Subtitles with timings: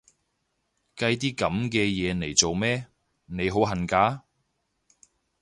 [0.95, 2.87] 計啲噉嘅嘢嚟做咩？，
[3.27, 4.23] 你好恨嫁？